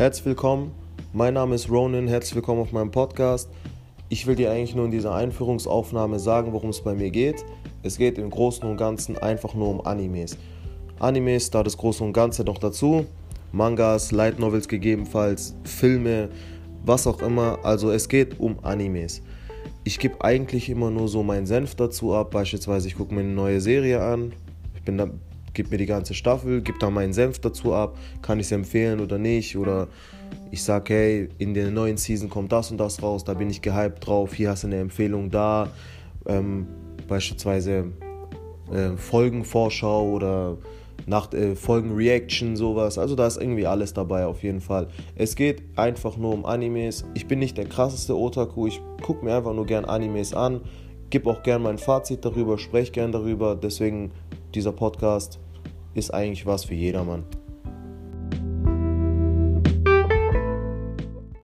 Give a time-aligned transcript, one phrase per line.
[0.00, 0.72] Herzlich willkommen,
[1.12, 3.50] mein Name ist Ronan, herzlich willkommen auf meinem Podcast.
[4.08, 7.44] Ich will dir eigentlich nur in dieser Einführungsaufnahme sagen, worum es bei mir geht.
[7.82, 10.38] Es geht im Großen und Ganzen einfach nur um Animes.
[11.00, 13.04] Animes, da das Große und Ganze noch dazu,
[13.52, 16.30] Mangas, Light Novels gegebenenfalls, Filme,
[16.82, 17.58] was auch immer.
[17.62, 19.20] Also es geht um Animes.
[19.84, 22.30] Ich gebe eigentlich immer nur so meinen Senf dazu ab.
[22.30, 24.32] Beispielsweise ich gucke mir eine neue Serie an,
[24.74, 25.10] ich bin da
[25.52, 29.00] gebe mir die ganze Staffel, gebe da meinen Senf dazu ab, kann ich es empfehlen
[29.00, 29.56] oder nicht.
[29.56, 29.88] Oder
[30.50, 33.62] ich sage, hey, in der neuen Season kommt das und das raus, da bin ich
[33.62, 35.68] gehypt drauf, hier hast du eine Empfehlung da.
[36.26, 36.66] Ähm,
[37.08, 37.92] beispielsweise
[38.72, 40.58] äh, Folgenvorschau oder
[41.06, 42.98] nach äh, Folgenreaction, sowas.
[42.98, 44.88] Also da ist irgendwie alles dabei auf jeden Fall.
[45.16, 47.04] Es geht einfach nur um Animes.
[47.14, 50.60] Ich bin nicht der krasseste Otaku, ich gucke mir einfach nur gern Animes an,
[51.10, 53.56] gebe auch gern mein Fazit darüber, spreche gern darüber.
[53.56, 54.12] Deswegen
[54.54, 55.38] dieser Podcast
[55.94, 57.24] ist eigentlich was für jedermann.